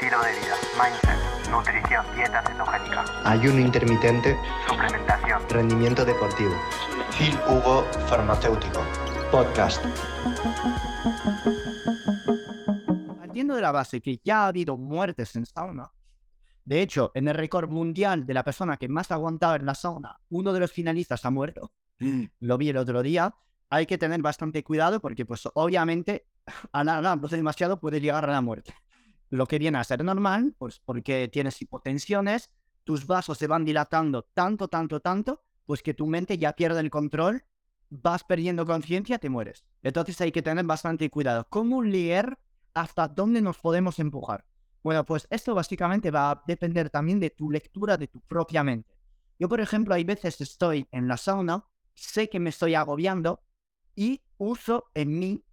estilo 0.00 0.22
de 0.22 0.30
vida, 0.30 0.54
mindset, 0.80 1.50
nutrición, 1.50 2.06
dieta 2.14 2.40
cetogénica, 2.46 3.04
ayuno 3.24 3.58
intermitente, 3.58 4.38
suplementación, 4.68 5.42
rendimiento 5.48 6.04
deportivo. 6.04 6.52
Phil 7.18 7.36
Hugo 7.48 7.82
Farmacéutico. 8.06 8.80
Podcast. 9.32 9.84
Partiendo 13.18 13.56
de 13.56 13.60
la 13.60 13.72
base 13.72 14.00
que 14.00 14.20
ya 14.22 14.44
ha 14.44 14.46
habido 14.46 14.76
muertes 14.76 15.34
en 15.34 15.46
sauna, 15.46 15.90
de 16.64 16.80
hecho, 16.80 17.10
en 17.14 17.26
el 17.26 17.34
récord 17.34 17.68
mundial 17.68 18.24
de 18.24 18.34
la 18.34 18.44
persona 18.44 18.76
que 18.76 18.88
más 18.88 19.10
ha 19.10 19.14
aguantado 19.14 19.56
en 19.56 19.66
la 19.66 19.74
sauna, 19.74 20.20
uno 20.28 20.52
de 20.52 20.60
los 20.60 20.70
finalistas 20.70 21.24
ha 21.24 21.30
muerto. 21.30 21.72
Lo 22.38 22.56
vi 22.56 22.68
el 22.68 22.76
otro 22.76 23.02
día. 23.02 23.34
Hay 23.68 23.86
que 23.86 23.98
tener 23.98 24.22
bastante 24.22 24.62
cuidado 24.62 25.00
porque, 25.00 25.26
pues, 25.26 25.48
obviamente, 25.54 26.28
alargarnos 26.72 27.32
demasiado 27.32 27.80
puede 27.80 28.00
llegar 28.00 28.24
a 28.24 28.32
la 28.32 28.40
muerte. 28.40 28.72
Lo 29.30 29.46
que 29.46 29.58
viene 29.58 29.78
a 29.78 29.84
ser 29.84 30.04
normal, 30.04 30.54
pues, 30.58 30.80
porque 30.80 31.28
tienes 31.28 31.60
hipotensiones, 31.60 32.50
tus 32.84 33.06
vasos 33.06 33.36
se 33.38 33.46
van 33.46 33.64
dilatando 33.64 34.22
tanto, 34.22 34.68
tanto, 34.68 35.00
tanto, 35.00 35.42
pues 35.66 35.82
que 35.82 35.94
tu 35.94 36.06
mente 36.06 36.38
ya 36.38 36.54
pierde 36.54 36.80
el 36.80 36.90
control, 36.90 37.44
vas 37.90 38.24
perdiendo 38.24 38.64
conciencia, 38.64 39.18
te 39.18 39.28
mueres. 39.28 39.64
Entonces 39.82 40.20
hay 40.20 40.32
que 40.32 40.42
tener 40.42 40.64
bastante 40.64 41.10
cuidado. 41.10 41.46
¿Cómo 41.50 41.82
leer 41.82 42.38
hasta 42.74 43.08
dónde 43.08 43.42
nos 43.42 43.58
podemos 43.58 43.98
empujar? 43.98 44.46
Bueno, 44.82 45.04
pues 45.04 45.26
esto 45.30 45.54
básicamente 45.54 46.10
va 46.10 46.30
a 46.30 46.42
depender 46.46 46.88
también 46.88 47.20
de 47.20 47.30
tu 47.30 47.50
lectura 47.50 47.96
de 47.96 48.08
tu 48.08 48.20
propia 48.20 48.62
mente. 48.62 48.96
Yo, 49.38 49.48
por 49.48 49.60
ejemplo, 49.60 49.94
hay 49.94 50.04
veces 50.04 50.40
estoy 50.40 50.88
en 50.90 51.08
la 51.08 51.16
sauna, 51.16 51.64
sé 51.94 52.28
que 52.28 52.40
me 52.40 52.50
estoy 52.50 52.74
agobiando 52.74 53.42
y 53.94 54.22
uso 54.38 54.86
en 54.94 55.18
mí 55.18 55.44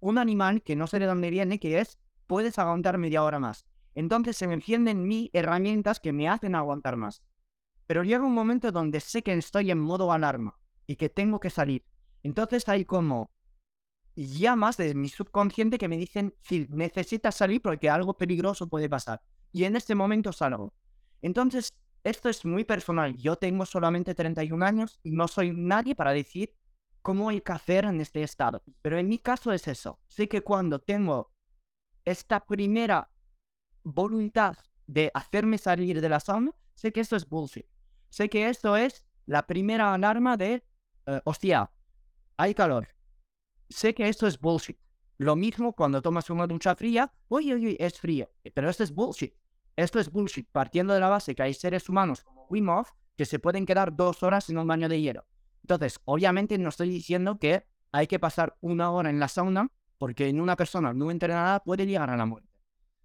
un 0.00 0.18
animal 0.18 0.62
que 0.62 0.76
no 0.76 0.86
sé 0.86 0.98
de 0.98 1.06
dónde 1.06 1.30
viene, 1.30 1.58
que 1.58 1.80
es, 1.80 1.98
puedes 2.26 2.58
aguantar 2.58 2.98
media 2.98 3.22
hora 3.22 3.38
más. 3.38 3.66
Entonces 3.94 4.36
se 4.36 4.46
me 4.46 4.54
encienden 4.54 5.10
en 5.10 5.30
herramientas 5.32 6.00
que 6.00 6.12
me 6.12 6.28
hacen 6.28 6.54
aguantar 6.54 6.96
más. 6.96 7.22
Pero 7.86 8.02
llega 8.02 8.24
un 8.24 8.34
momento 8.34 8.72
donde 8.72 9.00
sé 9.00 9.22
que 9.22 9.32
estoy 9.34 9.70
en 9.70 9.78
modo 9.78 10.12
alarma 10.12 10.58
y 10.86 10.96
que 10.96 11.08
tengo 11.08 11.38
que 11.40 11.50
salir. 11.50 11.84
Entonces 12.22 12.68
hay 12.68 12.84
como 12.84 13.30
llamas 14.16 14.76
de 14.76 14.94
mi 14.94 15.08
subconsciente 15.08 15.78
que 15.78 15.88
me 15.88 15.96
dicen, 15.96 16.34
Phil, 16.40 16.68
necesitas 16.70 17.34
salir 17.34 17.60
porque 17.60 17.90
algo 17.90 18.16
peligroso 18.16 18.68
puede 18.68 18.88
pasar. 18.88 19.20
Y 19.52 19.64
en 19.64 19.76
este 19.76 19.94
momento 19.94 20.32
salgo. 20.32 20.72
Entonces, 21.22 21.72
esto 22.02 22.28
es 22.28 22.44
muy 22.44 22.64
personal. 22.64 23.16
Yo 23.16 23.36
tengo 23.36 23.66
solamente 23.66 24.14
31 24.14 24.64
años 24.64 25.00
y 25.02 25.12
no 25.12 25.28
soy 25.28 25.52
nadie 25.52 25.94
para 25.94 26.12
decir 26.12 26.54
cómo 27.02 27.28
hay 27.28 27.40
que 27.40 27.52
hacer 27.52 27.84
en 27.84 28.00
este 28.00 28.22
estado. 28.22 28.62
Pero 28.82 28.98
en 28.98 29.08
mi 29.08 29.18
caso 29.18 29.52
es 29.52 29.68
eso. 29.68 30.00
Sé 30.08 30.28
que 30.28 30.42
cuando 30.42 30.80
tengo 30.80 31.33
esta 32.04 32.44
primera 32.44 33.10
voluntad 33.82 34.56
de 34.86 35.10
hacerme 35.14 35.58
salir 35.58 36.00
de 36.00 36.08
la 36.08 36.20
sauna, 36.20 36.52
sé 36.74 36.92
que 36.92 37.00
esto 37.00 37.16
es 37.16 37.28
bullshit. 37.28 37.66
Sé 38.10 38.28
que 38.28 38.48
esto 38.48 38.76
es 38.76 39.04
la 39.26 39.46
primera 39.46 39.94
alarma 39.94 40.36
de, 40.36 40.64
eh, 41.06 41.20
hostia, 41.24 41.70
hay 42.36 42.54
calor, 42.54 42.88
sé 43.68 43.94
que 43.94 44.08
esto 44.08 44.26
es 44.26 44.38
bullshit. 44.38 44.78
Lo 45.18 45.36
mismo 45.36 45.74
cuando 45.74 46.02
tomas 46.02 46.28
una 46.30 46.46
ducha 46.46 46.74
fría, 46.74 47.12
uy, 47.28 47.54
uy, 47.54 47.76
es 47.78 48.00
frío. 48.00 48.30
Pero 48.52 48.68
esto 48.68 48.82
es 48.82 48.92
bullshit. 48.92 49.34
Esto 49.76 50.00
es 50.00 50.10
bullshit, 50.10 50.48
partiendo 50.50 50.92
de 50.94 51.00
la 51.00 51.08
base 51.08 51.34
que 51.34 51.42
hay 51.42 51.54
seres 51.54 51.88
humanos 51.88 52.22
como 52.22 52.46
Wim 52.48 52.68
Hof 52.68 52.90
que 53.16 53.24
se 53.24 53.38
pueden 53.38 53.64
quedar 53.64 53.94
dos 53.94 54.22
horas 54.22 54.48
en 54.50 54.58
un 54.58 54.66
baño 54.66 54.88
de 54.88 55.00
hielo. 55.00 55.24
Entonces, 55.62 56.00
obviamente 56.04 56.58
no 56.58 56.68
estoy 56.68 56.88
diciendo 56.88 57.38
que 57.38 57.66
hay 57.92 58.06
que 58.06 58.18
pasar 58.18 58.56
una 58.60 58.90
hora 58.90 59.08
en 59.10 59.20
la 59.20 59.28
sauna 59.28 59.70
porque 59.98 60.28
en 60.28 60.40
una 60.40 60.56
persona 60.56 60.92
no 60.92 61.10
entrenada 61.10 61.60
puede 61.60 61.86
llegar 61.86 62.10
a 62.10 62.16
la 62.16 62.26
muerte. 62.26 62.48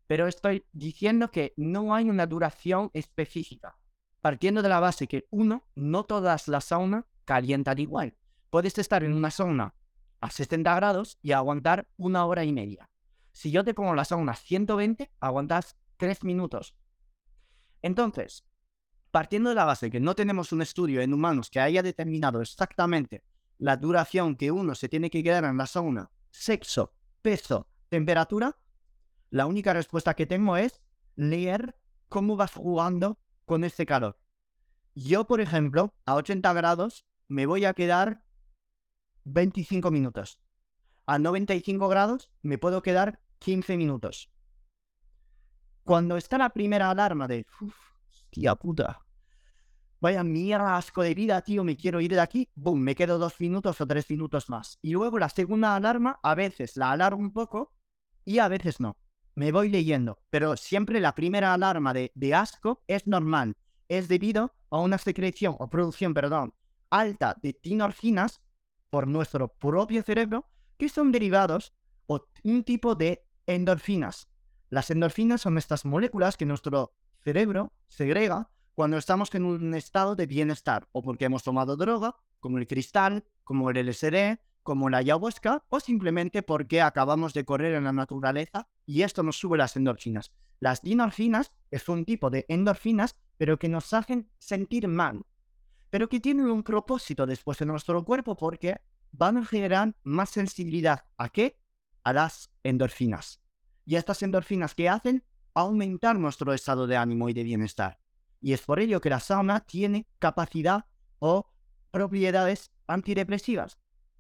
Pero 0.08 0.28
estoy 0.28 0.66
diciendo 0.72 1.30
que 1.32 1.54
no 1.56 1.94
hay 1.94 2.10
una 2.10 2.26
duración 2.26 2.90
específica. 2.94 3.78
Partiendo 4.22 4.62
de 4.62 4.70
la 4.70 4.80
base 4.80 5.08
que, 5.08 5.28
uno, 5.30 5.66
no 5.76 6.04
todas 6.04 6.48
las 6.48 6.66
saunas 6.66 7.06
calientan 7.26 7.80
igual. 7.80 8.16
Puedes 8.50 8.78
estar 8.78 9.04
en 9.04 9.14
una 9.14 9.32
sauna 9.32 9.76
a 10.20 10.32
60 10.32 10.76
grados 10.76 11.20
y 11.22 11.32
aguantar 11.32 11.88
una 11.98 12.26
hora 12.26 12.44
y 12.44 12.52
media. 12.52 12.90
Si 13.32 13.52
yo 13.52 13.64
te 13.64 13.74
pongo 13.74 13.94
la 13.94 14.04
sauna 14.04 14.34
a 14.34 14.36
120, 14.36 15.12
aguantas 15.20 15.78
3 15.98 16.24
minutos. 16.24 16.76
Entonces, 17.82 18.44
partiendo 19.12 19.50
de 19.50 19.56
la 19.56 19.66
base 19.66 19.90
que 19.90 20.00
no 20.00 20.16
tenemos 20.16 20.52
un 20.52 20.62
estudio 20.62 21.02
en 21.02 21.14
humanos 21.14 21.50
que 21.50 21.60
haya 21.60 21.84
determinado 21.84 22.42
exactamente 22.42 23.24
la 23.58 23.78
duración 23.78 24.36
que 24.36 24.52
uno 24.52 24.74
se 24.76 24.90
tiene 24.90 25.10
que 25.10 25.24
quedar 25.24 25.44
en 25.44 25.58
la 25.58 25.68
sauna, 25.68 26.10
sexo, 26.30 26.94
peso, 27.22 27.68
temperatura, 27.90 28.58
la 29.30 29.46
única 29.46 29.74
respuesta 29.74 30.14
que 30.14 30.26
tengo 30.26 30.58
es 30.58 30.82
leer 31.16 31.76
cómo 32.08 32.36
vas 32.36 32.54
jugando 32.54 33.20
con 33.46 33.64
este 33.64 33.86
calor. 33.86 34.20
Yo, 34.96 35.26
por 35.26 35.42
ejemplo, 35.42 35.94
a 36.06 36.16
80 36.16 36.52
grados 36.54 37.06
me 37.28 37.46
voy 37.46 37.66
a 37.66 37.74
quedar 37.74 38.24
25 39.26 39.92
minutos. 39.92 40.40
A 41.06 41.20
95 41.20 41.88
grados 41.88 42.32
me 42.42 42.58
puedo 42.58 42.82
quedar 42.82 43.22
15 43.40 43.78
minutos. 43.78 44.32
Cuando 45.84 46.18
está 46.18 46.38
la 46.38 46.50
primera 46.50 46.90
alarma 46.90 47.28
de, 47.28 47.46
tía 48.30 48.56
puta, 48.56 49.06
vaya 50.00 50.24
mierda 50.24 50.78
asco 50.78 51.02
de 51.02 51.14
vida, 51.14 51.42
tío, 51.42 51.64
me 51.64 51.78
quiero 51.78 52.02
ir 52.02 52.12
de 52.12 52.22
aquí, 52.22 52.50
boom, 52.56 52.80
me 52.80 52.96
quedo 52.96 53.18
dos 53.18 53.40
minutos 53.40 53.80
o 53.82 53.88
tres 53.88 54.10
minutos 54.10 54.50
más. 54.50 54.78
Y 54.82 54.92
luego 54.92 55.20
la 55.20 55.30
segunda 55.30 55.76
alarma, 55.76 56.20
a 56.24 56.36
veces 56.36 56.78
la 56.78 56.92
alargo 56.92 57.20
un 57.20 57.32
poco 57.32 57.74
y 58.26 58.40
a 58.40 58.48
veces 58.48 58.80
no. 58.80 58.98
Me 59.36 59.52
voy 59.52 59.70
leyendo, 59.70 60.20
pero 60.30 60.58
siempre 60.58 61.00
la 61.00 61.16
primera 61.16 61.54
alarma 61.54 61.94
de, 61.94 62.12
de 62.16 62.34
asco 62.34 62.84
es 62.88 63.08
normal. 63.08 63.56
Es 63.88 64.08
debido 64.08 64.54
a 64.70 64.80
una 64.80 64.98
secreción 64.98 65.56
o 65.60 65.70
producción, 65.70 66.14
perdón, 66.14 66.54
alta 66.90 67.36
de 67.42 67.54
tinorfinas 67.54 68.42
por 68.90 69.08
nuestro 69.08 69.48
propio 69.48 70.04
cerebro 70.04 70.50
que 70.78 70.90
son 70.90 71.12
derivados 71.12 71.74
o 72.08 72.26
un 72.44 72.64
tipo 72.64 72.96
de 72.96 73.26
endorfinas. 73.46 74.28
Las 74.70 74.90
endorfinas 74.92 75.42
son 75.42 75.58
estas 75.58 75.86
moléculas 75.86 76.38
que 76.38 76.46
nuestro 76.46 76.94
cerebro 77.20 77.74
segrega 77.88 78.50
cuando 78.80 78.98
estamos 78.98 79.36
en 79.36 79.44
un 79.44 79.76
estado 79.76 80.16
de 80.16 80.26
bienestar 80.26 80.88
o 80.94 81.02
porque 81.02 81.26
hemos 81.26 81.44
tomado 81.44 81.76
droga, 81.76 82.16
como 82.40 82.60
el 82.60 82.66
cristal, 82.66 83.26
como 83.44 83.70
el 83.70 83.86
LSD, 83.86 84.40
como 84.64 84.90
la 84.90 85.00
ayahuasca, 85.00 85.66
o 85.68 85.82
simplemente 85.82 86.44
porque 86.44 86.82
acabamos 86.82 87.34
de 87.34 87.44
correr 87.44 87.74
en 87.74 87.84
la 87.84 87.92
naturaleza 87.92 88.70
y 88.86 89.02
esto 89.02 89.22
nos 89.22 89.38
sube 89.38 89.58
las 89.58 89.76
endorfinas. 89.76 90.32
Las 90.62 90.82
dinorfinas 90.82 91.52
es 91.72 91.90
un 91.90 92.06
tipo 92.06 92.30
de 92.30 92.46
endorfinas, 92.48 93.18
pero 93.36 93.60
que 93.60 93.68
nos 93.68 93.94
hacen 93.94 94.30
sentir 94.38 94.88
mal, 94.88 95.26
pero 95.90 96.08
que 96.08 96.22
tienen 96.22 96.50
un 96.50 96.64
propósito 96.64 97.26
después 97.26 97.60
en 97.60 97.68
nuestro 97.68 98.06
cuerpo 98.06 98.38
porque 98.38 98.80
van 99.12 99.36
a 99.36 99.46
generar 99.46 99.94
más 100.04 100.30
sensibilidad. 100.30 101.04
¿A 101.18 101.28
qué? 101.28 101.60
A 102.06 102.14
las 102.14 102.50
endorfinas. 102.64 103.42
Y 103.84 103.98
estas 103.98 104.24
endorfinas 104.24 104.74
que 104.74 104.88
hacen 104.88 105.26
aumentar 105.54 106.18
nuestro 106.18 106.54
estado 106.54 106.88
de 106.88 106.96
ánimo 106.96 107.28
y 107.28 107.34
de 107.34 107.44
bienestar. 107.44 107.99
Y 108.42 108.54
es 108.54 108.62
por 108.62 108.80
ello 108.80 109.02
que 109.02 109.10
la 109.10 109.20
sauna 109.20 109.60
tiene 109.62 110.08
capacidad 110.20 110.86
o 111.20 111.52
propiedades 111.92 112.72
antidepresivas. 112.88 113.78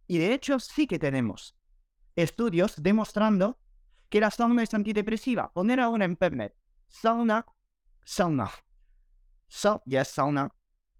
Y 0.07 0.17
de 0.17 0.33
hecho 0.33 0.59
sí 0.59 0.87
que 0.87 0.99
tenemos 0.99 1.55
estudios 2.15 2.81
demostrando 2.81 3.57
que 4.09 4.19
la 4.19 4.31
sauna 4.31 4.63
es 4.63 4.73
antidepresiva. 4.73 5.51
Poner 5.53 5.79
ahora 5.79 6.05
en 6.05 6.11
Internet. 6.11 6.55
Sauna, 6.87 7.45
sauna. 8.03 8.49
So, 9.47 9.81
yes, 9.85 10.09
sauna 10.09 10.51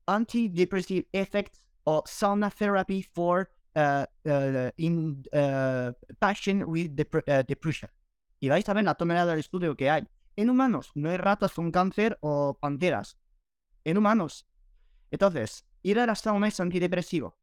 antidepressive 0.10 1.08
effects 1.14 1.62
or 1.86 2.04
sauna 2.06 2.50
therapy 2.50 3.04
for 3.04 3.50
uh, 3.76 4.06
uh, 4.26 4.72
in 4.78 5.24
uh, 5.34 5.92
patient 6.20 6.68
with 6.68 6.96
depression. 6.96 7.90
Y 8.42 8.50
vais 8.50 8.68
a 8.68 8.74
ver 8.74 8.84
la 8.84 8.96
tonelada 8.96 9.32
del 9.32 9.40
estudio 9.40 9.76
que 9.76 9.90
hay. 9.90 10.08
En 10.40 10.50
humanos, 10.50 10.92
no 10.96 11.10
hay 11.10 11.18
ratas 11.18 11.52
con 11.52 11.70
cáncer 11.70 12.18
o 12.22 12.58
panteras. 12.58 13.18
En 13.84 13.98
humanos. 13.98 14.48
Entonces, 15.12 15.66
ir 15.84 16.00
a 16.00 16.06
la 16.06 16.16
sauna 16.16 16.48
es 16.48 16.62
antidepresivo. 16.62 17.38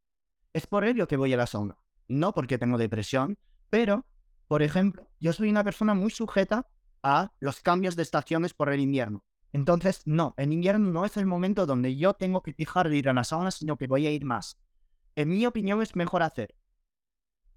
Es 0.55 0.67
por 0.67 0.83
ello 0.87 1.07
que 1.07 1.19
voy 1.19 1.31
a 1.35 1.37
la 1.37 1.47
sauna. 1.47 1.77
No 2.09 2.33
porque 2.33 2.57
tengo 2.57 2.79
depresión, 2.79 3.37
pero, 3.69 4.07
por 4.49 4.63
ejemplo, 4.63 5.11
yo 5.21 5.35
soy 5.35 5.51
una 5.51 5.63
persona 5.63 5.93
muy 5.93 6.11
sujeta 6.11 6.69
a 7.03 7.35
los 7.39 7.61
cambios 7.61 7.97
de 7.97 8.03
estaciones 8.03 8.55
por 8.55 8.73
el 8.73 8.81
invierno. 8.81 9.27
Entonces, 9.53 10.01
no, 10.07 10.33
en 10.39 10.55
invierno 10.55 10.91
no 10.91 11.05
es 11.05 11.19
el 11.19 11.27
momento 11.27 11.67
donde 11.67 11.97
yo 11.99 12.15
tengo 12.15 12.43
que 12.43 12.55
fijar 12.55 12.89
de 12.89 12.97
ir 12.97 13.11
a 13.11 13.13
la 13.13 13.25
sauna, 13.25 13.51
sino 13.51 13.77
que 13.77 13.89
voy 13.89 14.07
a 14.07 14.11
ir 14.11 14.25
más. 14.25 14.57
En 15.17 15.29
mi 15.29 15.45
opinión 15.45 15.83
es 15.83 15.97
mejor 15.97 16.23
hacer 16.23 16.55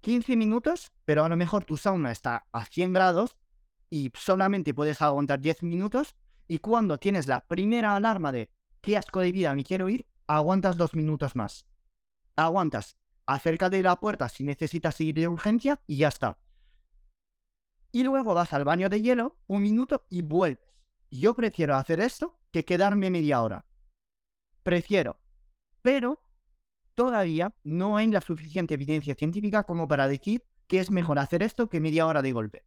15 0.02 0.36
minutos, 0.36 0.92
pero 1.06 1.24
a 1.24 1.30
lo 1.30 1.36
mejor 1.38 1.64
tu 1.64 1.78
sauna 1.78 2.12
está 2.12 2.46
a 2.52 2.66
100 2.66 2.92
grados 2.92 3.38
y 3.90 4.10
solamente 4.14 4.72
puedes 4.72 5.02
aguantar 5.02 5.40
10 5.40 5.62
minutos 5.64 6.14
y 6.48 6.58
cuando 6.60 6.98
tienes 6.98 7.26
la 7.26 7.46
primera 7.46 7.96
alarma 7.96 8.32
de 8.32 8.50
qué 8.80 8.96
asco 8.96 9.20
de 9.20 9.32
vida 9.32 9.54
me 9.54 9.64
quiero 9.64 9.88
ir, 9.88 10.06
aguantas 10.26 10.76
2 10.76 10.94
minutos 10.94 11.36
más. 11.36 11.66
Aguantas, 12.36 12.96
acerca 13.26 13.68
de 13.68 13.82
la 13.82 13.96
puerta 14.00 14.28
si 14.28 14.44
necesitas 14.44 15.00
ir 15.00 15.14
de 15.16 15.28
urgencia 15.28 15.80
y 15.86 15.98
ya 15.98 16.08
está. 16.08 16.38
y 17.92 18.04
luego 18.04 18.34
vas 18.34 18.52
al 18.52 18.64
baño 18.64 18.88
de 18.88 19.02
hielo 19.02 19.36
un 19.46 19.62
minuto 19.62 20.06
y 20.08 20.22
vuelves. 20.22 20.64
Yo 21.10 21.34
prefiero 21.34 21.74
hacer 21.76 22.00
esto 22.00 22.38
que 22.52 22.64
quedarme 22.64 23.10
media 23.10 23.42
hora. 23.42 23.66
Prefiero. 24.62 25.18
Pero 25.82 26.22
todavía 26.94 27.54
no 27.64 27.96
hay 27.96 28.08
la 28.08 28.20
suficiente 28.20 28.74
evidencia 28.74 29.14
científica 29.14 29.64
como 29.64 29.88
para 29.88 30.08
decir 30.08 30.44
que 30.66 30.78
es 30.80 30.90
mejor 30.90 31.18
hacer 31.18 31.42
esto 31.42 31.68
que 31.68 31.80
media 31.80 32.06
hora 32.06 32.22
de 32.22 32.32
golpe. 32.32 32.64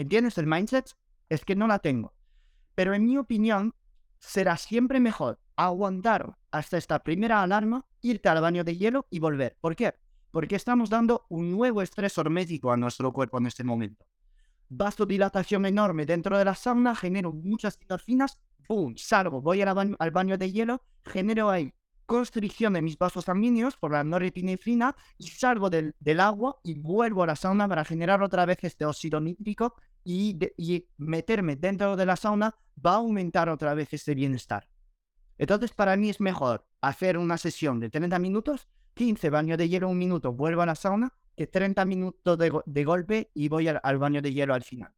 ¿Entiendes 0.00 0.38
el 0.38 0.46
mindset? 0.46 0.96
Es 1.28 1.44
que 1.44 1.54
no 1.54 1.66
la 1.66 1.78
tengo. 1.78 2.14
Pero 2.74 2.94
en 2.94 3.04
mi 3.04 3.18
opinión, 3.18 3.74
será 4.18 4.56
siempre 4.56 4.98
mejor 4.98 5.38
aguantar 5.56 6.38
hasta 6.50 6.78
esta 6.78 7.00
primera 7.00 7.42
alarma, 7.42 7.84
irte 8.00 8.30
al 8.30 8.40
baño 8.40 8.64
de 8.64 8.78
hielo 8.78 9.06
y 9.10 9.18
volver. 9.18 9.58
¿Por 9.60 9.76
qué? 9.76 9.92
Porque 10.30 10.56
estamos 10.56 10.88
dando 10.88 11.26
un 11.28 11.50
nuevo 11.50 11.82
estrés 11.82 12.16
hormético 12.16 12.72
a 12.72 12.78
nuestro 12.78 13.12
cuerpo 13.12 13.36
en 13.36 13.48
este 13.48 13.62
momento. 13.62 14.06
Vasodilatación 14.70 15.66
enorme 15.66 16.06
dentro 16.06 16.38
de 16.38 16.46
la 16.46 16.54
sauna, 16.54 16.96
genero 16.96 17.34
muchas 17.34 17.78
endorfinas, 17.82 18.40
¡pum! 18.66 18.94
Salgo, 18.96 19.42
voy 19.42 19.60
al 19.60 20.10
baño, 20.12 20.38
de 20.38 20.50
hielo, 20.50 20.82
genero 21.04 21.50
ahí 21.50 21.74
constricción 22.10 22.72
de 22.72 22.82
mis 22.82 22.98
vasos 22.98 23.26
sanguíneos 23.26 23.76
por 23.76 23.92
la 23.92 24.02
norepinefrina 24.02 24.96
y 25.16 25.28
salgo 25.28 25.70
del, 25.70 25.94
agua 26.18 26.58
y 26.64 26.74
vuelvo 26.74 27.22
a 27.22 27.26
la 27.28 27.36
sauna 27.36 27.68
para 27.68 27.84
generar 27.84 28.20
otra 28.20 28.44
vez 28.46 28.58
este 28.62 28.84
óxido 28.84 29.20
nítrico 29.20 29.76
y, 30.04 30.38
y 30.56 30.86
meterme 30.96 31.56
dentro 31.56 31.96
de 31.96 32.06
la 32.06 32.16
sauna 32.16 32.54
va 32.84 32.92
a 32.92 32.96
aumentar 32.96 33.48
otra 33.48 33.74
vez 33.74 33.92
este 33.92 34.14
bienestar. 34.14 34.68
Entonces, 35.38 35.72
para 35.72 35.96
mí 35.96 36.10
es 36.10 36.20
mejor 36.20 36.66
hacer 36.80 37.16
una 37.18 37.38
sesión 37.38 37.80
de 37.80 37.90
30 37.90 38.18
minutos 38.18 38.68
15 38.94 39.30
baños 39.30 39.58
de 39.58 39.68
hielo 39.68 39.88
un 39.88 39.98
minuto, 39.98 40.32
vuelvo 40.32 40.62
a 40.62 40.66
la 40.66 40.74
sauna, 40.74 41.14
que 41.36 41.46
30 41.46 41.84
minutos 41.84 42.38
de, 42.38 42.84
golpe 42.84 43.30
y 43.34 43.48
voy 43.48 43.68
al, 43.68 43.98
baño 43.98 44.20
de 44.20 44.32
hielo 44.32 44.54
al 44.54 44.62
final. 44.62 44.92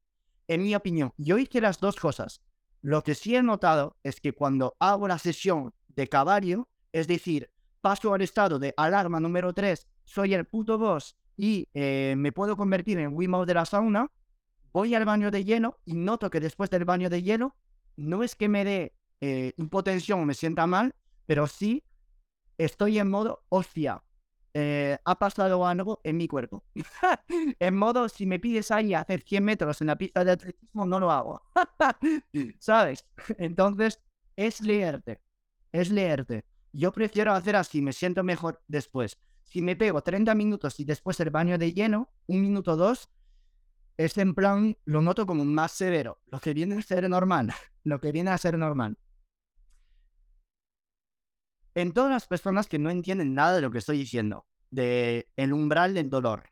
En 0.49 0.63
mi 0.63 0.75
opinión, 0.75 1.13
yo 1.17 1.39
hice 1.39 1.61
las 1.61 1.79
dos 1.79 1.97
cosas. 1.97 2.43
Lo 2.81 3.03
que 3.03 3.15
sí 3.15 3.37
he 3.37 3.43
notado 3.43 3.97
es 4.03 4.21
que 4.21 4.33
cuando 4.33 4.75
hago 4.81 5.07
la 5.07 5.19
sesión 5.19 5.73
de 5.87 6.09
caballo, 6.09 6.69
es 6.91 7.07
decir, 7.07 7.51
paso 7.81 8.13
al 8.13 8.23
estado 8.23 8.59
de 8.59 8.75
alarma 8.77 9.21
número 9.21 9.53
3, 9.53 9.87
soy 10.05 10.35
el 10.35 10.47
puto 10.47 10.79
boss 10.79 11.17
y 11.37 11.69
eh, 11.75 12.15
me 12.17 12.33
puedo 12.33 12.57
convertir 12.57 12.99
en 12.99 13.15
Wiimote 13.15 13.47
de 13.47 13.55
la 13.55 13.67
sauna, 13.67 14.11
voy 14.73 14.95
al 14.95 15.05
baño 15.05 15.31
de 15.31 15.45
hielo 15.45 15.79
y 15.85 15.95
noto 15.95 16.31
que 16.31 16.41
después 16.41 16.71
del 16.71 16.85
baño 16.85 17.11
de 17.11 17.23
hielo 17.23 17.55
no 17.97 18.23
es 18.23 18.35
que 18.35 18.49
me 18.49 18.65
dé 18.65 18.95
eh, 19.21 19.55
o 19.57 20.17
me 20.25 20.35
sienta 20.35 20.67
mal, 20.67 20.95
pero 21.27 21.47
sí 21.47 21.85
estoy 22.59 22.99
en 22.99 23.09
modo, 23.09 23.45
hostia, 23.49 24.03
eh, 24.55 24.99
ha 25.05 25.19
pasado 25.19 25.67
algo 25.67 26.01
en 26.05 26.17
mi 26.17 26.29
cuerpo. 26.29 26.65
en 27.59 27.77
modo, 27.77 28.09
si 28.09 28.27
me 28.27 28.39
pides 28.39 28.71
ahí 28.71 28.95
hacer 28.95 29.23
100 29.23 29.45
metros 29.45 29.81
en 29.81 29.87
la 29.87 29.97
pista 29.97 30.25
de 30.25 30.33
atletismo, 30.33 30.87
no 30.87 31.01
lo 31.01 31.11
hago. 31.11 31.43
¿Sabes? 32.59 33.07
Entonces, 33.39 34.01
es 34.37 34.61
leerte. 34.61 35.21
Es 35.73 35.91
leerte. 35.91 36.45
Yo 36.73 36.93
prefiero 36.93 37.33
hacer 37.33 37.57
así, 37.57 37.81
me 37.81 37.93
siento 37.93 38.23
mejor 38.23 38.63
después. 38.67 39.19
Si 39.43 39.63
me 39.63 39.77
pego 39.77 40.03
30 40.03 40.35
minutos 40.35 40.81
y 40.81 40.85
después 40.85 41.21
el 41.21 41.31
baño 41.31 41.59
de 41.59 41.73
lleno, 41.73 42.09
un 42.27 42.41
minuto 42.43 42.77
dos, 42.77 43.11
es 43.97 44.19
en 44.19 44.35
plan, 44.35 44.77
lo 44.85 45.03
noto 45.03 45.27
como 45.27 45.45
más 45.45 45.73
severo. 45.73 46.21
Lo 46.27 46.41
que 46.41 46.55
viene 46.55 46.77
a 46.77 46.83
ser 46.83 47.09
normal. 47.09 47.53
Lo 47.85 48.01
que 48.01 48.13
viene 48.13 48.31
a 48.31 48.39
ser 48.39 48.57
normal 48.57 48.97
en 51.75 51.93
todas 51.93 52.11
las 52.11 52.27
personas 52.27 52.67
que 52.67 52.79
no 52.79 52.91
entienden 52.91 53.35
nada 53.35 53.55
de 53.55 53.63
lo 53.63 53.71
que 53.71 53.79
estoy 53.79 53.99
diciendo, 53.99 54.47
de 54.71 55.29
el 55.37 55.53
umbral 55.53 55.95
del 55.95 56.11
dolor. 56.11 56.51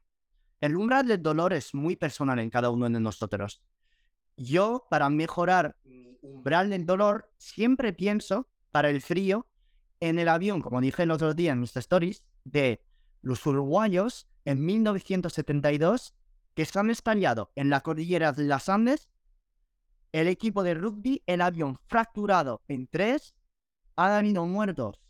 El 0.61 0.77
umbral 0.77 1.09
del 1.09 1.23
dolor 1.23 1.53
es 1.53 1.75
muy 1.75 1.97
personal 1.97 2.39
en 2.39 2.51
cada 2.51 2.71
uno 2.71 2.89
de 2.89 3.01
nosotros. 3.01 3.63
Yo, 4.37 4.87
para 4.91 5.09
mejorar 5.11 5.77
mi 5.85 6.19
umbral 6.23 6.71
del 6.71 6.87
dolor, 6.87 7.31
siempre 7.39 7.93
pienso, 7.93 8.49
para 8.71 8.91
el 8.91 9.03
frío, 9.03 9.47
en 10.01 10.19
el 10.19 10.29
avión, 10.29 10.63
como 10.63 10.81
dije 10.81 11.03
el 11.03 11.11
otro 11.11 11.35
día 11.35 11.53
en 11.53 11.61
mis 11.61 11.77
stories, 11.77 12.25
de 12.45 12.83
los 13.21 13.45
uruguayos 13.45 14.29
en 14.45 14.65
1972 14.65 16.15
que 16.61 16.67
se 16.67 16.79
han 16.79 16.91
estallado 16.91 17.51
en 17.55 17.71
la 17.71 17.81
cordillera 17.81 18.33
de 18.33 18.45
las 18.45 18.69
Andes, 18.69 19.09
el 20.13 20.29
equipo 20.29 20.63
de 20.63 20.75
rugby, 20.75 21.23
el 21.25 21.41
avión 21.41 21.79
fracturado 21.87 22.61
en 22.69 22.87
tres, 22.87 23.35
han 23.97 24.13
habido 24.13 24.45
muertos 24.45 25.01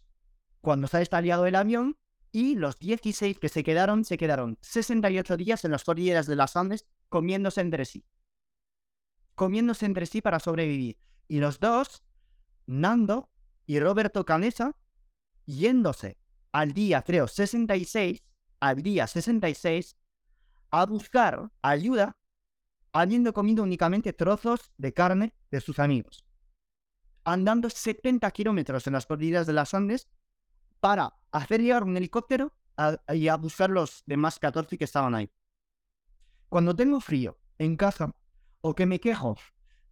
cuando 0.61 0.87
se 0.87 0.99
ha 0.99 1.00
estallado 1.00 1.47
el 1.47 1.56
avión 1.56 1.99
y 2.31 2.55
los 2.55 2.79
16 2.79 3.41
que 3.41 3.49
se 3.49 3.64
quedaron, 3.64 4.05
se 4.05 4.17
quedaron 4.17 4.58
68 4.61 5.37
días 5.37 5.64
en 5.64 5.73
las 5.73 5.82
cordilleras 5.82 6.29
de 6.29 6.37
las 6.37 6.55
Andes 6.55 6.87
comiéndose 7.08 7.62
entre 7.62 7.85
sí. 7.85 8.06
Comiéndose 9.35 9.87
entre 9.87 10.06
sí 10.06 10.23
para 10.23 10.38
sobrevivir. 10.38 10.99
Y 11.26 11.41
los 11.41 11.58
dos, 11.58 12.05
Nando 12.67 13.29
y 13.67 13.81
Roberto 13.81 14.25
Canesa, 14.25 14.76
yéndose 15.47 16.17
al 16.52 16.75
día, 16.75 17.02
creo, 17.02 17.26
66, 17.26 18.23
al 18.61 18.85
día 18.85 19.08
66, 19.08 19.97
a 20.71 20.87
buscar 20.87 21.51
ayuda, 21.63 22.17
habiendo 22.93 23.33
comido 23.33 23.63
únicamente 23.63 24.13
trozos 24.13 24.73
de 24.77 24.93
carne 24.93 25.35
de 25.51 25.61
sus 25.61 25.79
amigos. 25.79 26.25
Andando 27.25 27.69
70 27.69 28.31
kilómetros 28.31 28.87
en 28.87 28.95
las 28.95 29.07
cordilleras 29.07 29.47
de 29.47 29.53
las 29.53 29.75
Andes 29.75 30.09
para 30.81 31.15
hacer 31.31 31.61
llegar 31.61 31.85
un 31.85 31.97
helicóptero 31.97 32.53
y 33.09 33.29
a 33.29 33.37
buscar 33.37 33.71
los 33.71 34.03
demás 34.07 34.39
14 34.39 34.79
que 34.79 34.85
estaban 34.85 35.15
ahí. 35.15 35.31
Cuando 36.49 36.75
tengo 36.75 37.01
frío 37.01 37.39
en 37.59 37.77
casa 37.77 38.15
o 38.63 38.75
que 38.75 38.87
me 38.87 39.01
quejo 39.01 39.37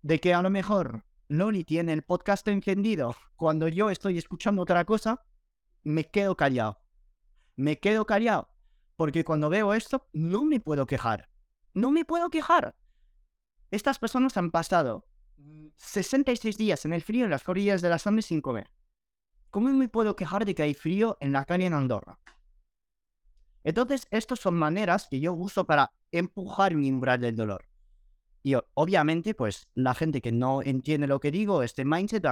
de 0.02 0.20
que 0.20 0.32
a 0.32 0.42
lo 0.42 0.50
mejor 0.50 1.04
Loli 1.28 1.64
tiene 1.64 1.92
el 1.92 2.02
podcast 2.02 2.48
encendido 2.48 3.14
cuando 3.36 3.68
yo 3.68 3.90
estoy 3.90 4.16
escuchando 4.16 4.62
otra 4.62 4.84
cosa, 4.84 5.22
me 5.82 6.04
quedo 6.04 6.36
callado. 6.36 6.80
Me 7.56 7.78
quedo 7.78 8.06
callado 8.06 8.48
porque 8.98 9.24
cuando 9.24 9.48
veo 9.48 9.74
esto 9.74 10.08
no 10.12 10.44
me 10.44 10.58
puedo 10.58 10.84
quejar. 10.84 11.28
No 11.72 11.92
me 11.92 12.04
puedo 12.04 12.30
quejar. 12.30 12.74
Estas 13.70 14.00
personas 14.00 14.36
han 14.36 14.50
pasado 14.50 15.06
66 15.76 16.58
días 16.58 16.84
en 16.84 16.92
el 16.92 17.00
frío 17.00 17.24
en 17.24 17.30
las 17.30 17.48
orillas 17.48 17.80
de 17.80 17.90
las 17.90 18.08
Andes 18.08 18.26
sin 18.26 18.40
comer. 18.40 18.72
¿Cómo 19.50 19.68
me 19.68 19.88
puedo 19.88 20.16
quejar 20.16 20.44
de 20.44 20.56
que 20.56 20.64
hay 20.64 20.74
frío 20.74 21.16
en 21.20 21.30
la 21.30 21.44
calle 21.44 21.66
en 21.66 21.74
Andorra? 21.74 22.18
Entonces, 23.62 24.08
estas 24.10 24.40
son 24.40 24.56
maneras 24.56 25.06
que 25.08 25.20
yo 25.20 25.32
uso 25.32 25.64
para 25.64 25.92
empujar 26.10 26.74
mi 26.74 26.90
umbral 26.90 27.20
del 27.20 27.36
dolor. 27.36 27.68
Y 28.42 28.54
obviamente, 28.74 29.32
pues 29.32 29.68
la 29.74 29.94
gente 29.94 30.20
que 30.20 30.32
no 30.32 30.60
entiende 30.60 31.06
lo 31.06 31.20
que 31.20 31.30
digo, 31.30 31.62
este 31.62 31.84
mindset, 31.84 32.24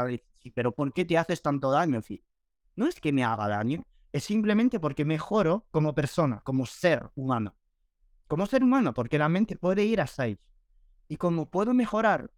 pero 0.52 0.72
¿por 0.72 0.92
qué 0.92 1.04
te 1.04 1.16
haces 1.16 1.42
tanto 1.42 1.70
daño? 1.70 2.00
No 2.74 2.88
es 2.88 3.00
que 3.00 3.12
me 3.12 3.22
haga 3.22 3.46
daño, 3.46 3.86
es 4.12 4.24
simplemente 4.24 4.80
porque 4.80 5.04
mejoro 5.04 5.66
como 5.70 5.94
persona, 5.94 6.40
como 6.44 6.66
ser 6.66 7.10
humano. 7.14 7.54
Como 8.28 8.46
ser 8.46 8.62
humano, 8.62 8.94
porque 8.94 9.18
la 9.18 9.28
mente 9.28 9.56
puede 9.56 9.84
ir 9.84 10.00
hasta 10.00 10.24
ahí. 10.24 10.38
Y 11.08 11.16
como 11.16 11.50
puedo 11.50 11.74
mejorar 11.74 12.30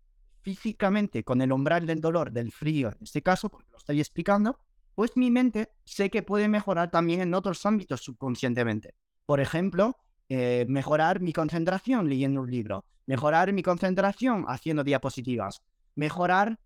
físicamente 0.43 1.25
con 1.25 1.41
el 1.43 1.53
umbral 1.53 1.87
del 1.87 2.01
dolor, 2.01 2.33
del 2.33 2.53
frío, 2.53 2.89
en 2.89 2.99
este 3.03 3.23
caso, 3.23 3.49
porque 3.49 3.71
lo 3.71 3.79
estoy 3.79 4.01
explicando, 4.01 4.59
pues 4.95 5.17
mi 5.17 5.31
mente 5.31 5.71
sé 5.85 6.11
que 6.11 6.23
puede 6.23 6.49
mejorar 6.49 6.91
también 6.91 7.21
en 7.21 7.35
otros 7.35 7.65
ámbitos 7.65 8.03
subconscientemente. 8.03 8.95
Por 9.27 9.41
ejemplo, 9.41 9.97
eh, 10.29 10.67
mejorar 10.69 11.21
mi 11.21 11.33
concentración 11.33 12.09
leyendo 12.09 12.41
un 12.41 12.51
libro, 12.51 12.85
mejorar 13.07 13.53
mi 13.53 13.63
concentración 13.63 14.45
haciendo 14.49 14.85
diapositivas, 14.85 15.63
mejorar 15.95 16.59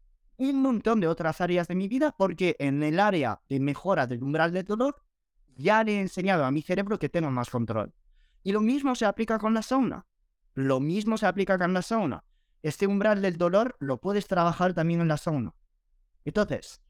un 0.51 0.63
montón 0.63 1.01
de 1.01 1.09
otras 1.09 1.41
áreas 1.41 1.69
de 1.69 1.75
mi 1.75 1.89
vida 1.89 2.15
porque 2.17 2.57
en 2.59 2.83
el 2.83 3.01
área 3.01 3.41
de 3.49 3.61
mejora 3.61 4.07
del 4.07 4.23
umbral 4.23 4.53
del 4.53 4.65
dolor 4.65 5.03
ya 5.57 5.85
le 5.85 5.97
he 5.97 6.01
enseñado 6.01 6.45
a 6.45 6.51
mi 6.51 6.63
cerebro 6.63 6.99
que 6.99 7.09
tengo 7.09 7.31
más 7.31 7.51
control. 7.51 7.93
Y 8.43 8.53
lo 8.53 8.61
mismo 8.61 8.95
se 8.95 9.07
aplica 9.07 9.39
con 9.39 9.55
la 9.55 9.63
sauna. 9.63 10.07
Lo 10.55 10.81
mismo 10.81 11.17
se 11.17 11.27
aplica 11.27 11.59
con 11.59 11.73
la 11.73 11.83
sauna. 11.83 12.25
Este 12.63 12.87
umbral 12.87 13.23
del 13.23 13.39
dolor 13.39 13.77
lo 13.81 14.01
puedes 14.01 14.27
trabajar 14.27 14.75
también 14.75 15.01
en 15.01 15.09
la 15.09 15.17
sauna. 15.17 15.55
Entonces, 16.25 16.83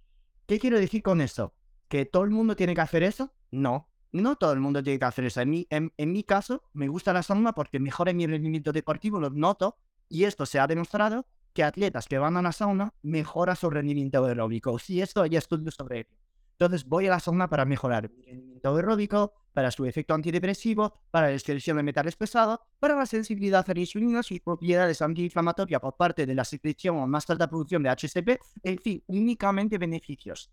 ¿Qué 0.47 0.59
quiero 0.59 0.78
decir 0.78 1.02
con 1.02 1.21
eso? 1.21 1.54
¿Que 1.88 2.04
todo 2.04 2.25
el 2.25 2.30
mundo 2.30 2.56
tiene 2.56 2.75
que 2.75 2.80
hacer 2.80 3.02
eso? 3.02 3.32
No, 3.50 3.88
no 4.11 4.37
todo 4.37 4.52
el 4.52 4.61
mundo 4.61 4.82
tiene 4.82 4.99
que 4.99 5.04
hacer 5.04 5.25
eso. 5.25 5.40
En 5.40 5.50
mi, 5.50 5.66
en, 5.71 6.12
mi 6.12 6.25
caso, 6.25 6.64
me 6.73 6.88
gusta 6.88 7.12
la 7.12 7.23
sauna 7.23 7.54
porque 7.54 7.78
mejora 7.78 8.12
mi 8.12 8.26
rendimiento 8.26 8.73
deportivo, 8.73 9.21
lo 9.21 9.30
noto, 9.30 9.78
y 10.09 10.25
esto 10.25 10.44
se 10.44 10.59
ha 10.59 10.66
demostrado 10.66 11.26
que 11.52 11.64
atletas 11.64 12.06
que 12.06 12.18
van 12.18 12.37
a 12.37 12.42
la 12.42 12.52
sauna 12.52 12.94
mejoran 13.02 13.56
su 13.56 13.71
rendimiento 13.71 14.25
aeróbico. 14.25 14.78
Sí, 14.78 15.00
esto 15.00 15.23
hay 15.23 15.37
estudios 15.37 15.75
sobre 15.75 16.00
ello. 16.00 16.16
Entonces 16.52 16.87
voy 16.87 17.06
a 17.06 17.11
la 17.11 17.21
sauna 17.21 17.49
para 17.49 17.64
mejorar 17.64 18.09
mi 18.11 18.25
rendimiento 18.25 18.76
aeróbico, 18.76 19.32
para 19.52 19.71
su 19.71 19.85
efecto 19.85 20.14
antidepresivo, 20.14 21.00
para 21.11 21.26
la 21.28 21.32
excreción 21.35 21.76
de 21.76 21.82
metales 21.82 22.16
pesados, 22.16 22.61
para 22.78 22.97
la 22.97 23.06
sensibilidad 23.06 23.68
a 23.68 23.75
la 23.75 23.80
insulina 23.80 24.21
y 24.28 24.40
propiedades 24.40 25.02
antiinflamatorias 25.02 25.80
por 25.80 25.97
parte 25.97 26.25
de 26.25 26.35
la 26.35 26.44
secreción 26.44 26.99
o 26.99 27.06
más 27.06 27.28
alta 27.28 27.49
producción 27.49 27.82
de 27.82 27.90
HCP, 27.90 28.40
en 28.62 28.78
fin, 28.78 29.02
únicamente 29.06 29.76
beneficios. 29.78 30.50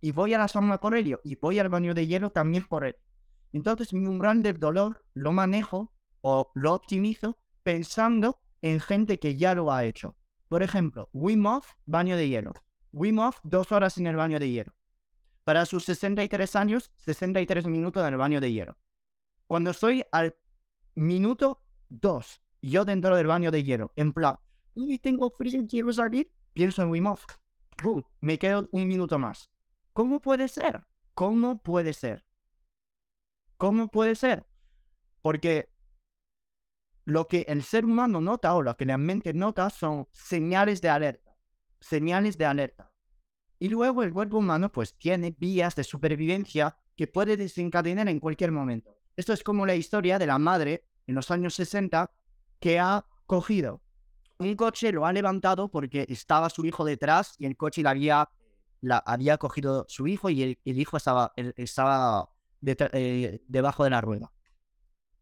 Y 0.00 0.12
voy 0.12 0.34
a 0.34 0.38
la 0.38 0.48
sauna 0.48 0.80
por 0.80 0.96
ello, 0.96 1.20
y 1.24 1.36
voy 1.36 1.58
al 1.58 1.68
baño 1.68 1.94
de 1.94 2.06
hielo 2.06 2.30
también 2.30 2.66
por 2.66 2.84
él. 2.84 2.96
Entonces 3.52 3.92
mi 3.92 4.06
umbral 4.06 4.42
de 4.42 4.54
dolor 4.54 5.04
lo 5.14 5.32
manejo 5.32 5.92
o 6.22 6.50
lo 6.54 6.74
optimizo 6.74 7.36
pensando 7.62 8.40
en 8.62 8.80
gente 8.80 9.18
que 9.18 9.36
ya 9.36 9.54
lo 9.54 9.72
ha 9.72 9.84
hecho. 9.84 10.16
Por 10.50 10.64
ejemplo, 10.64 11.08
Wim 11.12 11.46
baño 11.86 12.16
de 12.16 12.28
hielo. 12.28 12.52
Wim 12.92 13.20
dos 13.44 13.70
horas 13.70 13.98
en 13.98 14.08
el 14.08 14.16
baño 14.16 14.40
de 14.40 14.50
hielo. 14.50 14.74
Para 15.44 15.64
sus 15.64 15.84
63 15.84 16.56
años, 16.56 16.90
63 16.96 17.68
minutos 17.68 18.04
en 18.04 18.14
el 18.14 18.18
baño 18.18 18.40
de 18.40 18.52
hielo. 18.52 18.76
Cuando 19.46 19.70
estoy 19.70 20.04
al 20.10 20.34
minuto 20.96 21.62
2, 21.90 22.42
yo 22.62 22.84
dentro 22.84 23.14
del 23.14 23.28
baño 23.28 23.52
de 23.52 23.62
hielo, 23.62 23.92
en 23.94 24.12
plan, 24.12 24.40
y 24.74 24.98
tengo 24.98 25.30
frío, 25.30 25.64
quiero 25.68 25.92
salir, 25.92 26.32
pienso 26.52 26.82
en 26.82 26.90
Wim 26.90 27.06
Hof. 27.06 27.24
Boom, 27.80 28.04
me 28.20 28.36
quedo 28.36 28.68
un 28.72 28.88
minuto 28.88 29.20
más. 29.20 29.52
¿Cómo 29.92 30.18
puede 30.18 30.48
ser? 30.48 30.84
¿Cómo 31.14 31.62
puede 31.62 31.92
ser? 31.92 32.24
¿Cómo 33.56 33.86
puede 33.86 34.16
ser? 34.16 34.44
Porque 35.22 35.68
lo 37.04 37.28
que 37.28 37.44
el 37.48 37.62
ser 37.62 37.84
humano 37.84 38.20
nota 38.20 38.54
o 38.54 38.62
lo 38.62 38.76
que 38.76 38.84
la 38.84 38.98
mente 38.98 39.32
nota 39.32 39.70
son 39.70 40.08
señales 40.12 40.80
de 40.80 40.88
alerta. 40.88 41.36
Señales 41.80 42.36
de 42.36 42.46
alerta. 42.46 42.92
Y 43.58 43.68
luego 43.68 44.02
el 44.02 44.12
cuerpo 44.12 44.38
humano 44.38 44.70
pues 44.70 44.96
tiene 44.96 45.34
vías 45.38 45.74
de 45.76 45.84
supervivencia 45.84 46.76
que 46.96 47.06
puede 47.06 47.36
desencadenar 47.36 48.08
en 48.08 48.20
cualquier 48.20 48.52
momento. 48.52 48.96
Esto 49.16 49.32
es 49.32 49.42
como 49.42 49.66
la 49.66 49.74
historia 49.74 50.18
de 50.18 50.26
la 50.26 50.38
madre 50.38 50.86
en 51.06 51.14
los 51.14 51.30
años 51.30 51.54
60 51.54 52.10
que 52.58 52.78
ha 52.78 53.06
cogido 53.26 53.82
un 54.40 54.56
coche, 54.56 54.92
lo 54.92 55.06
ha 55.06 55.12
levantado 55.12 55.70
porque 55.70 56.06
estaba 56.08 56.50
su 56.50 56.64
hijo 56.64 56.84
detrás 56.84 57.34
y 57.38 57.46
el 57.46 57.56
coche 57.56 57.82
le 57.82 57.88
había, 57.90 58.28
la, 58.80 58.98
había 58.98 59.36
cogido 59.36 59.84
su 59.88 60.06
hijo 60.06 60.30
y 60.30 60.42
el, 60.42 60.58
hijo 60.64 60.96
estaba, 60.96 61.32
estaba 61.36 62.30
eh, 62.62 63.40
debajo 63.46 63.84
de 63.84 63.90
la 63.90 64.00
rueda. 64.00 64.32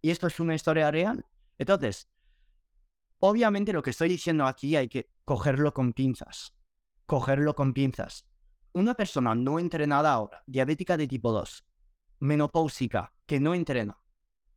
Y 0.01 0.11
esto 0.11 0.29
es 0.29 0.39
una 0.39 0.55
historia 0.55 0.91
real. 0.91 1.27
Entonces, 1.59 2.09
obviamente 3.19 3.73
lo 3.73 3.83
que 3.83 3.91
estoy 3.91 4.09
diciendo 4.09 4.47
aquí 4.47 4.77
hay 4.77 4.89
que 4.89 5.11
cogerlo 5.25 5.75
con 5.75 5.93
pinzas. 5.93 6.55
Cogerlo 7.07 7.55
con 7.55 7.75
pinzas. 7.75 8.27
Una 8.73 8.95
persona 8.95 9.35
no 9.35 9.59
entrenada 9.59 10.13
ahora, 10.13 10.43
diabética 10.47 10.97
de 10.97 11.09
tipo 11.09 11.33
2, 11.33 11.65
menopáusica, 12.21 13.13
que 13.27 13.41
no 13.41 13.55
entrena, 13.55 14.01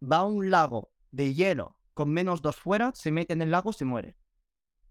va 0.02 0.18
a 0.18 0.26
un 0.26 0.50
lago 0.50 0.94
de 1.12 1.34
hielo 1.34 1.78
con 1.94 2.10
menos 2.10 2.42
2 2.42 2.56
fuera, 2.56 2.92
se 2.94 3.12
mete 3.12 3.34
en 3.34 3.42
el 3.42 3.52
lago, 3.52 3.74
se 3.74 3.86
muere. 3.86 4.16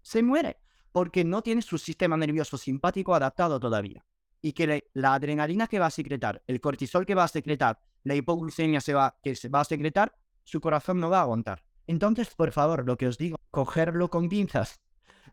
Se 0.01 0.21
muere 0.23 0.59
porque 0.91 1.23
no 1.23 1.41
tiene 1.41 1.61
su 1.61 1.77
sistema 1.77 2.17
nervioso 2.17 2.57
simpático 2.57 3.15
adaptado 3.15 3.59
todavía. 3.59 4.05
Y 4.41 4.53
que 4.53 4.89
la 4.93 5.13
adrenalina 5.13 5.67
que 5.67 5.79
va 5.79 5.85
a 5.85 5.91
secretar, 5.91 6.43
el 6.47 6.59
cortisol 6.59 7.05
que 7.05 7.15
va 7.15 7.23
a 7.23 7.27
secretar, 7.27 7.79
la 8.03 8.15
hipoglucemia 8.15 8.79
que 9.23 9.35
se 9.35 9.49
va 9.49 9.59
a 9.59 9.65
secretar, 9.65 10.17
su 10.43 10.59
corazón 10.59 10.99
no 10.99 11.09
va 11.09 11.19
a 11.19 11.21
aguantar. 11.21 11.63
Entonces, 11.91 12.33
por 12.33 12.53
favor, 12.53 12.85
lo 12.85 12.95
que 12.95 13.05
os 13.05 13.17
digo, 13.17 13.35
cogerlo 13.51 14.09
con 14.09 14.29
pinzas. 14.29 14.79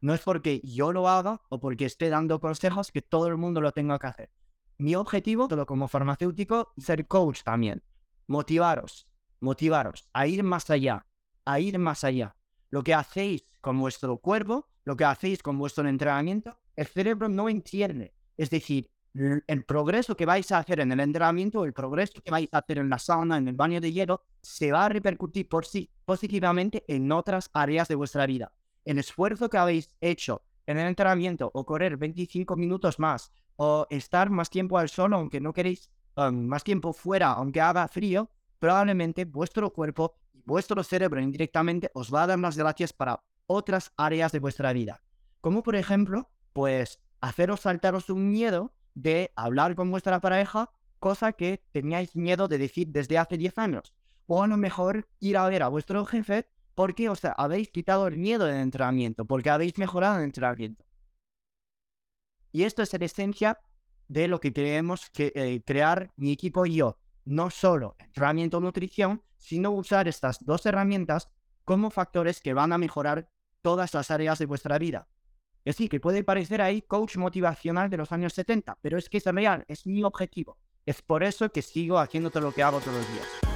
No 0.00 0.12
es 0.12 0.22
porque 0.22 0.60
yo 0.64 0.92
lo 0.92 1.08
haga 1.08 1.40
o 1.50 1.60
porque 1.60 1.84
esté 1.84 2.08
dando 2.08 2.40
consejos 2.40 2.90
que 2.90 3.00
todo 3.00 3.28
el 3.28 3.36
mundo 3.36 3.60
lo 3.60 3.70
tenga 3.70 3.96
que 4.00 4.08
hacer. 4.08 4.30
Mi 4.76 4.96
objetivo, 4.96 5.46
todo 5.46 5.66
como 5.66 5.86
farmacéutico, 5.86 6.72
ser 6.76 7.06
coach 7.06 7.44
también. 7.44 7.84
Motivaros, 8.26 9.06
motivaros 9.38 10.08
a 10.12 10.26
ir 10.26 10.42
más 10.42 10.68
allá, 10.68 11.06
a 11.44 11.60
ir 11.60 11.78
más 11.78 12.02
allá. 12.02 12.34
Lo 12.70 12.82
que 12.82 12.92
hacéis 12.92 13.46
con 13.60 13.78
vuestro 13.78 14.18
cuerpo, 14.18 14.68
lo 14.84 14.96
que 14.96 15.04
hacéis 15.04 15.44
con 15.44 15.60
vuestro 15.60 15.88
entrenamiento, 15.88 16.58
el 16.74 16.88
cerebro 16.88 17.28
no 17.28 17.48
entiende. 17.48 18.16
Es 18.36 18.50
decir, 18.50 18.90
el 19.14 19.64
progreso 19.64 20.16
que 20.16 20.26
vais 20.26 20.50
a 20.52 20.58
hacer 20.58 20.80
en 20.80 20.92
el 20.92 21.00
entrenamiento, 21.00 21.64
el 21.64 21.72
progreso 21.72 22.20
que 22.22 22.30
vais 22.30 22.48
a 22.52 22.58
hacer 22.58 22.78
en 22.78 22.88
la 22.88 22.98
sauna, 22.98 23.36
en 23.36 23.48
el 23.48 23.56
baño 23.56 23.80
de 23.80 23.92
hielo, 23.92 24.22
se 24.42 24.70
va 24.70 24.84
a 24.84 24.88
repercutir 24.88 25.48
por 25.48 25.66
sí 25.66 25.90
positivamente 26.04 26.84
en 26.88 27.10
otras 27.10 27.50
áreas 27.52 27.88
de 27.88 27.94
vuestra 27.94 28.26
vida. 28.26 28.52
El 28.84 28.98
esfuerzo 28.98 29.48
que 29.50 29.58
habéis 29.58 29.94
hecho 30.00 30.42
en 30.66 30.78
el 30.78 30.86
entrenamiento 30.86 31.50
o 31.52 31.64
correr 31.64 31.96
25 31.96 32.54
minutos 32.56 32.98
más 32.98 33.32
o 33.56 33.86
estar 33.90 34.30
más 34.30 34.50
tiempo 34.50 34.78
al 34.78 34.88
sol 34.88 35.14
aunque 35.14 35.40
no 35.40 35.52
queréis 35.52 35.90
um, 36.16 36.46
más 36.46 36.62
tiempo 36.62 36.92
fuera 36.92 37.32
aunque 37.32 37.60
haga 37.60 37.88
frío, 37.88 38.30
probablemente 38.58 39.24
vuestro 39.24 39.72
cuerpo 39.72 40.14
y 40.32 40.42
vuestro 40.44 40.82
cerebro 40.84 41.20
indirectamente 41.20 41.90
os 41.94 42.12
va 42.12 42.24
a 42.24 42.26
dar 42.28 42.38
las 42.38 42.56
gracias 42.56 42.92
para 42.92 43.22
otras 43.46 43.92
áreas 43.96 44.30
de 44.30 44.38
vuestra 44.40 44.72
vida. 44.72 45.02
Como 45.40 45.62
por 45.62 45.74
ejemplo, 45.74 46.30
pues 46.52 47.00
haceros 47.20 47.60
saltaros 47.60 48.10
un 48.10 48.30
miedo 48.30 48.72
de 49.02 49.32
hablar 49.36 49.74
con 49.76 49.90
vuestra 49.90 50.20
pareja, 50.20 50.70
cosa 50.98 51.32
que 51.32 51.62
teníais 51.72 52.16
miedo 52.16 52.48
de 52.48 52.58
decir 52.58 52.88
desde 52.88 53.16
hace 53.18 53.38
10 53.38 53.58
años. 53.58 53.94
O 54.26 54.42
a 54.42 54.46
lo 54.46 54.56
mejor 54.56 55.08
ir 55.20 55.36
a 55.36 55.48
ver 55.48 55.62
a 55.62 55.68
vuestro 55.68 56.04
jefe 56.04 56.46
porque 56.74 57.08
os 57.08 57.20
habéis 57.24 57.70
quitado 57.70 58.06
el 58.06 58.16
miedo 58.16 58.44
del 58.44 58.56
entrenamiento, 58.56 59.24
porque 59.24 59.50
habéis 59.50 59.78
mejorado 59.78 60.18
el 60.18 60.24
entrenamiento. 60.24 60.84
Y 62.52 62.64
esto 62.64 62.82
es 62.82 62.92
la 62.92 63.04
esencia 63.04 63.58
de 64.08 64.26
lo 64.26 64.40
que 64.40 64.52
queremos 64.52 65.10
que, 65.10 65.32
eh, 65.34 65.62
crear 65.64 66.12
mi 66.16 66.32
equipo 66.32 66.66
y 66.66 66.76
yo. 66.76 66.98
No 67.24 67.50
solo 67.50 67.94
entrenamiento 67.98 68.60
nutrición, 68.60 69.22
sino 69.36 69.70
usar 69.70 70.08
estas 70.08 70.44
dos 70.44 70.66
herramientas 70.66 71.30
como 71.64 71.90
factores 71.90 72.40
que 72.40 72.54
van 72.54 72.72
a 72.72 72.78
mejorar 72.78 73.28
todas 73.62 73.94
las 73.94 74.10
áreas 74.10 74.38
de 74.38 74.46
vuestra 74.46 74.78
vida. 74.78 75.08
Es 75.68 75.76
decir, 75.76 75.90
que 75.90 76.00
puede 76.00 76.24
parecer 76.24 76.62
ahí 76.62 76.80
coach 76.80 77.18
motivacional 77.18 77.90
de 77.90 77.98
los 77.98 78.10
años 78.10 78.32
70, 78.32 78.78
pero 78.80 78.96
es 78.96 79.10
que 79.10 79.18
es 79.18 79.26
real, 79.26 79.66
es 79.68 79.86
mi 79.86 80.02
objetivo. 80.02 80.56
Es 80.86 81.02
por 81.02 81.22
eso 81.22 81.50
que 81.50 81.60
sigo 81.60 81.98
haciendo 81.98 82.30
lo 82.40 82.52
que 82.52 82.62
hago 82.62 82.80
todos 82.80 82.96
los 82.96 83.12
días. 83.12 83.47